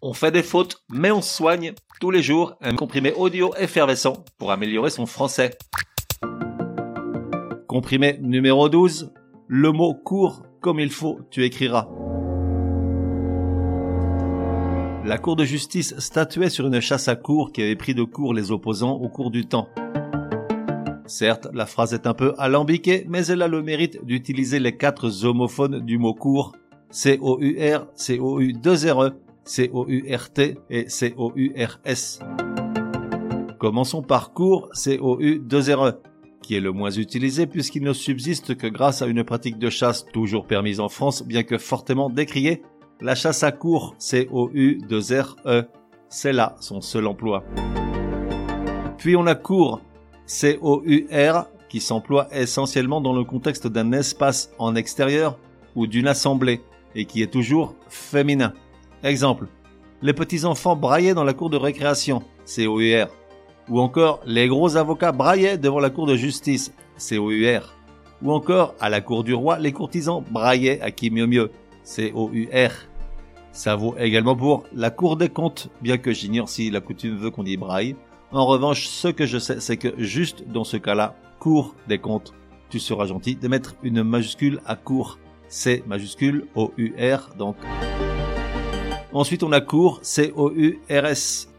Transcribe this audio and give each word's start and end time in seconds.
On 0.00 0.12
fait 0.12 0.30
des 0.30 0.44
fautes, 0.44 0.84
mais 0.88 1.10
on 1.10 1.20
soigne 1.20 1.72
tous 2.00 2.12
les 2.12 2.22
jours 2.22 2.54
un 2.60 2.76
comprimé 2.76 3.12
audio 3.14 3.52
effervescent 3.56 4.24
pour 4.38 4.52
améliorer 4.52 4.90
son 4.90 5.06
français. 5.06 5.58
Comprimé 7.66 8.16
numéro 8.22 8.68
12. 8.68 9.12
Le 9.48 9.72
mot 9.72 9.94
court 9.94 10.44
comme 10.60 10.78
il 10.78 10.90
faut, 10.90 11.18
tu 11.30 11.44
écriras. 11.44 11.88
La 15.04 15.18
Cour 15.18 15.34
de 15.34 15.44
justice 15.44 15.98
statuait 15.98 16.50
sur 16.50 16.68
une 16.68 16.80
chasse 16.80 17.08
à 17.08 17.16
court 17.16 17.50
qui 17.50 17.62
avait 17.62 17.74
pris 17.74 17.94
de 17.94 18.04
court 18.04 18.34
les 18.34 18.52
opposants 18.52 18.94
au 18.94 19.08
cours 19.08 19.32
du 19.32 19.46
temps. 19.46 19.68
Certes, 21.06 21.48
la 21.52 21.66
phrase 21.66 21.92
est 21.92 22.06
un 22.06 22.14
peu 22.14 22.34
alambiquée, 22.38 23.04
mais 23.08 23.26
elle 23.26 23.42
a 23.42 23.48
le 23.48 23.62
mérite 23.62 24.04
d'utiliser 24.04 24.60
les 24.60 24.76
quatre 24.76 25.24
homophones 25.24 25.80
du 25.80 25.98
mot 25.98 26.14
court, 26.14 26.52
C-O-U-R, 26.90 27.86
C-O-U-2-R-E, 27.94 29.14
C-O-U-R-T 29.48 30.58
et 30.68 30.88
C-O-U-R-S. 30.90 32.20
Commençons 33.58 34.02
par 34.02 34.34
court, 34.34 34.68
C-O-U-2-R-E, 34.74 35.94
qui 36.42 36.54
est 36.54 36.60
le 36.60 36.72
moins 36.72 36.90
utilisé 36.90 37.46
puisqu'il 37.46 37.82
ne 37.82 37.94
subsiste 37.94 38.56
que 38.56 38.66
grâce 38.66 39.00
à 39.00 39.06
une 39.06 39.24
pratique 39.24 39.58
de 39.58 39.70
chasse 39.70 40.04
toujours 40.12 40.46
permise 40.46 40.80
en 40.80 40.90
France, 40.90 41.26
bien 41.26 41.44
que 41.44 41.56
fortement 41.56 42.10
décriée, 42.10 42.62
la 43.00 43.14
chasse 43.14 43.42
à 43.42 43.50
court, 43.50 43.94
C-O-U-2-R-E. 43.98 45.62
C'est 46.10 46.32
là 46.34 46.54
son 46.60 46.82
seul 46.82 47.06
emploi. 47.06 47.42
Puis 48.98 49.16
on 49.16 49.26
a 49.26 49.34
court, 49.34 49.80
C-O-U-R, 50.26 51.46
qui 51.70 51.80
s'emploie 51.80 52.28
essentiellement 52.32 53.00
dans 53.00 53.14
le 53.14 53.24
contexte 53.24 53.66
d'un 53.66 53.92
espace 53.92 54.50
en 54.58 54.74
extérieur 54.74 55.38
ou 55.74 55.86
d'une 55.86 56.06
assemblée, 56.06 56.60
et 56.94 57.06
qui 57.06 57.22
est 57.22 57.32
toujours 57.32 57.74
féminin. 57.88 58.52
Exemple, 59.02 59.46
les 60.02 60.12
petits 60.12 60.44
enfants 60.44 60.76
braillaient 60.76 61.14
dans 61.14 61.24
la 61.24 61.34
cour 61.34 61.50
de 61.50 61.56
récréation, 61.56 62.22
C-O-U-R. 62.44 63.08
Ou 63.68 63.80
encore, 63.80 64.20
les 64.26 64.48
gros 64.48 64.76
avocats 64.76 65.12
braillaient 65.12 65.58
devant 65.58 65.78
la 65.78 65.90
cour 65.90 66.06
de 66.06 66.16
justice, 66.16 66.72
C-O-U-R. 66.96 67.74
Ou 68.22 68.32
encore, 68.32 68.74
à 68.80 68.88
la 68.88 69.00
cour 69.00 69.22
du 69.22 69.34
roi, 69.34 69.58
les 69.58 69.72
courtisans 69.72 70.24
braillaient 70.30 70.80
à 70.80 70.90
qui 70.90 71.10
mieux 71.10 71.26
mieux, 71.26 71.50
C-O-U-R. 71.84 72.72
Ça 73.52 73.76
vaut 73.76 73.94
également 73.98 74.36
pour 74.36 74.64
la 74.74 74.90
cour 74.90 75.16
des 75.16 75.28
comptes, 75.28 75.68
bien 75.80 75.98
que 75.98 76.12
j'ignore 76.12 76.48
si 76.48 76.70
la 76.70 76.80
coutume 76.80 77.16
veut 77.16 77.30
qu'on 77.30 77.44
y 77.44 77.56
braille. 77.56 77.96
En 78.32 78.46
revanche, 78.46 78.86
ce 78.86 79.08
que 79.08 79.26
je 79.26 79.38
sais, 79.38 79.60
c'est 79.60 79.76
que 79.76 79.94
juste 79.96 80.46
dans 80.48 80.64
ce 80.64 80.76
cas-là, 80.76 81.14
cours 81.38 81.74
des 81.86 81.98
comptes, 81.98 82.34
tu 82.68 82.78
seras 82.78 83.06
gentil 83.06 83.36
de 83.36 83.48
mettre 83.48 83.74
une 83.82 84.02
majuscule 84.02 84.60
à 84.66 84.76
court. 84.76 85.18
C 85.48 85.82
majuscule 85.86 86.46
O-U-R 86.54 87.30
donc. 87.38 87.56
Ensuite, 89.12 89.42
on 89.42 89.52
a 89.52 89.60
cours 89.60 90.00
C-O-U-R-S. 90.02 91.50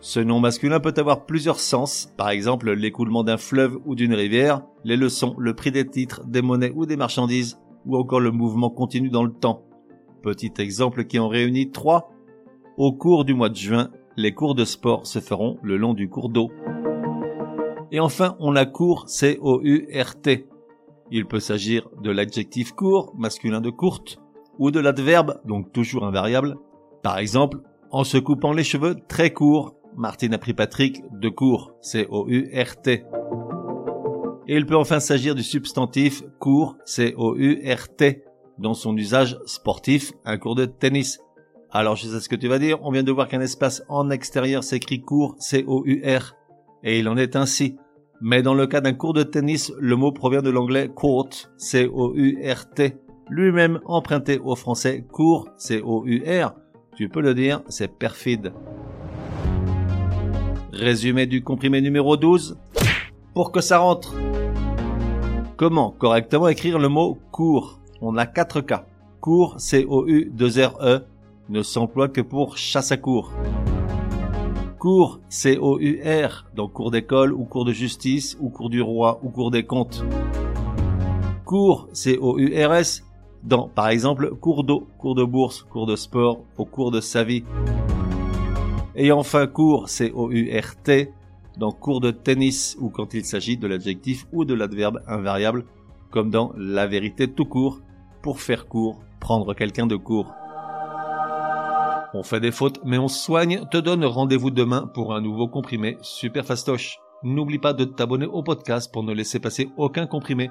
Ce 0.00 0.20
nom 0.20 0.40
masculin 0.40 0.78
peut 0.78 0.94
avoir 0.96 1.24
plusieurs 1.24 1.58
sens, 1.58 2.12
par 2.16 2.28
exemple 2.28 2.70
l'écoulement 2.70 3.24
d'un 3.24 3.38
fleuve 3.38 3.78
ou 3.86 3.94
d'une 3.94 4.14
rivière, 4.14 4.62
les 4.84 4.96
leçons, 4.96 5.34
le 5.38 5.54
prix 5.54 5.72
des 5.72 5.86
titres, 5.86 6.22
des 6.26 6.42
monnaies 6.42 6.72
ou 6.74 6.86
des 6.86 6.96
marchandises, 6.96 7.58
ou 7.86 7.96
encore 7.96 8.20
le 8.20 8.30
mouvement 8.30 8.70
continu 8.70 9.08
dans 9.08 9.24
le 9.24 9.32
temps. 9.32 9.64
Petit 10.22 10.52
exemple 10.58 11.04
qui 11.04 11.18
en 11.18 11.28
réunit 11.28 11.70
trois. 11.70 12.12
Au 12.76 12.92
cours 12.92 13.24
du 13.24 13.34
mois 13.34 13.48
de 13.48 13.56
juin, 13.56 13.90
les 14.16 14.34
cours 14.34 14.54
de 14.54 14.64
sport 14.64 15.06
se 15.06 15.18
feront 15.18 15.58
le 15.62 15.78
long 15.78 15.94
du 15.94 16.08
cours 16.08 16.28
d'eau. 16.28 16.50
Et 17.90 18.00
enfin, 18.00 18.36
on 18.38 18.54
a 18.54 18.66
court 18.66 19.08
C-O-U-R-T. 19.08 20.46
Il 21.10 21.26
peut 21.26 21.40
s'agir 21.40 21.88
de 22.02 22.10
l'adjectif 22.10 22.72
court, 22.72 23.14
masculin 23.16 23.62
de 23.62 23.70
courte, 23.70 24.20
ou 24.58 24.70
de 24.70 24.78
l'adverbe, 24.78 25.40
donc 25.46 25.72
toujours 25.72 26.04
invariable. 26.04 26.58
Par 27.02 27.18
exemple, 27.18 27.58
en 27.90 28.04
se 28.04 28.18
coupant 28.18 28.52
les 28.52 28.64
cheveux 28.64 28.96
très 29.08 29.32
courts, 29.32 29.74
Martine 29.96 30.34
a 30.34 30.38
pris 30.38 30.54
Patrick 30.54 31.02
de 31.12 31.28
court, 31.28 31.72
C-O-U-R-T. 31.80 33.04
Et 34.46 34.56
il 34.56 34.66
peut 34.66 34.76
enfin 34.76 35.00
s'agir 35.00 35.34
du 35.34 35.42
substantif 35.42 36.22
court, 36.38 36.76
C-O-U-R-T, 36.84 38.24
dans 38.58 38.74
son 38.74 38.96
usage 38.96 39.38
sportif, 39.44 40.12
un 40.24 40.38
cours 40.38 40.54
de 40.54 40.64
tennis. 40.64 41.20
Alors 41.70 41.96
je 41.96 42.06
sais 42.06 42.20
ce 42.20 42.28
que 42.28 42.36
tu 42.36 42.48
vas 42.48 42.58
dire, 42.58 42.78
on 42.82 42.90
vient 42.90 43.02
de 43.02 43.12
voir 43.12 43.28
qu'un 43.28 43.40
espace 43.40 43.82
en 43.88 44.10
extérieur 44.10 44.64
s'écrit 44.64 45.00
court, 45.00 45.34
C-O-U-R, 45.38 46.34
et 46.82 46.98
il 46.98 47.08
en 47.08 47.16
est 47.16 47.36
ainsi. 47.36 47.76
Mais 48.20 48.42
dans 48.42 48.54
le 48.54 48.66
cas 48.66 48.80
d'un 48.80 48.94
cours 48.94 49.12
de 49.12 49.22
tennis, 49.22 49.72
le 49.78 49.96
mot 49.96 50.12
provient 50.12 50.42
de 50.42 50.50
l'anglais 50.50 50.88
court, 50.88 51.28
C-O-U-R-T, 51.56 52.96
lui-même 53.30 53.80
emprunté 53.84 54.38
au 54.38 54.56
français 54.56 55.04
court, 55.12 55.48
C-O-U-R. 55.56 56.54
Tu 56.98 57.08
peux 57.08 57.20
le 57.20 57.32
dire, 57.32 57.62
c'est 57.68 57.96
perfide. 57.96 58.52
Résumé 60.72 61.26
du 61.26 61.44
comprimé 61.44 61.80
numéro 61.80 62.16
12. 62.16 62.58
Pour 63.34 63.52
que 63.52 63.60
ça 63.60 63.78
rentre. 63.78 64.16
Comment 65.56 65.92
correctement 65.92 66.48
écrire 66.48 66.80
le 66.80 66.88
mot 66.88 67.16
court? 67.30 67.78
On 68.00 68.16
a 68.16 68.26
quatre 68.26 68.60
cas. 68.60 68.84
Court, 69.20 69.60
C-O-U-2-R-E, 69.60 71.04
ne 71.48 71.62
s'emploie 71.62 72.08
que 72.08 72.20
pour 72.20 72.58
chasse 72.58 72.90
à 72.90 72.96
court. 72.96 73.30
Cours, 74.80 75.20
C-O-U-R, 75.28 76.46
dans 76.56 76.66
cours 76.66 76.90
d'école 76.90 77.32
ou 77.32 77.44
cours 77.44 77.64
de 77.64 77.72
justice 77.72 78.36
ou 78.40 78.50
cours 78.50 78.70
du 78.70 78.82
roi 78.82 79.20
ou 79.22 79.28
cours 79.28 79.52
des 79.52 79.64
comptes. 79.64 80.04
Cours, 81.44 81.88
C-O-U-R-S, 81.92 83.04
dans 83.42 83.68
par 83.68 83.88
exemple 83.88 84.34
cours 84.34 84.64
d'eau, 84.64 84.86
cours 84.98 85.14
de 85.14 85.24
bourse, 85.24 85.62
cours 85.62 85.86
de 85.86 85.96
sport 85.96 86.44
au 86.56 86.64
cours 86.64 86.90
de 86.90 87.00
sa 87.00 87.24
vie. 87.24 87.44
Et 88.94 89.12
enfin 89.12 89.46
cours, 89.46 89.88
C-O-U-R-T, 89.88 91.12
dans 91.56 91.72
cours 91.72 92.00
de 92.00 92.10
tennis 92.10 92.76
ou 92.80 92.88
quand 92.88 93.14
il 93.14 93.24
s'agit 93.24 93.56
de 93.56 93.66
l'adjectif 93.66 94.26
ou 94.32 94.44
de 94.44 94.54
l'adverbe 94.54 95.00
invariable, 95.06 95.64
comme 96.10 96.30
dans 96.30 96.52
la 96.56 96.86
vérité 96.86 97.28
tout 97.28 97.44
court, 97.44 97.80
pour 98.22 98.40
faire 98.40 98.66
court, 98.66 99.00
prendre 99.20 99.54
quelqu'un 99.54 99.86
de 99.86 99.96
court. 99.96 100.34
On 102.14 102.22
fait 102.22 102.40
des 102.40 102.52
fautes, 102.52 102.80
mais 102.84 102.98
on 102.98 103.08
soigne, 103.08 103.66
te 103.70 103.76
donne 103.76 104.04
rendez-vous 104.04 104.50
demain 104.50 104.90
pour 104.94 105.14
un 105.14 105.20
nouveau 105.20 105.46
comprimé 105.46 105.98
super 106.00 106.44
fastoche. 106.44 106.98
N'oublie 107.22 107.58
pas 107.58 107.74
de 107.74 107.84
t'abonner 107.84 108.26
au 108.26 108.42
podcast 108.42 108.90
pour 108.92 109.02
ne 109.02 109.12
laisser 109.12 109.40
passer 109.40 109.68
aucun 109.76 110.06
comprimé. 110.06 110.50